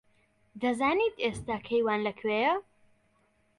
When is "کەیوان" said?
1.67-1.99